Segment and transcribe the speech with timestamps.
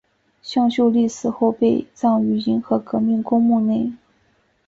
[0.41, 3.93] 向秀丽死后被葬于银河革命公墓内。